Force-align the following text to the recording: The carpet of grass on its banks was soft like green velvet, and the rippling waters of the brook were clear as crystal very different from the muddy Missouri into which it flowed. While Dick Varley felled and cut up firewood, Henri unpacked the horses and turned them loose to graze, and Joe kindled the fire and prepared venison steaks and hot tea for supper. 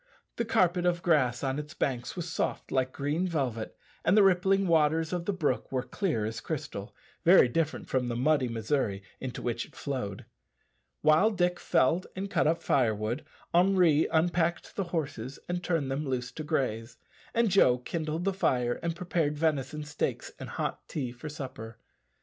The 0.37 0.45
carpet 0.45 0.87
of 0.87 1.03
grass 1.03 1.43
on 1.43 1.59
its 1.59 1.75
banks 1.75 2.15
was 2.15 2.27
soft 2.27 2.71
like 2.71 2.91
green 2.91 3.27
velvet, 3.27 3.77
and 4.03 4.17
the 4.17 4.23
rippling 4.23 4.65
waters 4.65 5.13
of 5.13 5.25
the 5.25 5.31
brook 5.31 5.71
were 5.71 5.83
clear 5.83 6.25
as 6.25 6.41
crystal 6.41 6.95
very 7.23 7.47
different 7.47 7.87
from 7.87 8.07
the 8.07 8.15
muddy 8.15 8.47
Missouri 8.47 9.03
into 9.19 9.43
which 9.43 9.63
it 9.63 9.75
flowed. 9.75 10.25
While 11.03 11.29
Dick 11.29 11.59
Varley 11.59 11.69
felled 11.69 12.07
and 12.15 12.31
cut 12.31 12.47
up 12.47 12.63
firewood, 12.63 13.23
Henri 13.53 14.07
unpacked 14.07 14.75
the 14.75 14.85
horses 14.85 15.37
and 15.47 15.63
turned 15.63 15.91
them 15.91 16.03
loose 16.09 16.31
to 16.31 16.43
graze, 16.43 16.97
and 17.35 17.51
Joe 17.51 17.77
kindled 17.77 18.23
the 18.23 18.33
fire 18.33 18.79
and 18.81 18.95
prepared 18.95 19.37
venison 19.37 19.83
steaks 19.83 20.31
and 20.39 20.49
hot 20.49 20.81
tea 20.89 21.11
for 21.11 21.29
supper. 21.29 21.77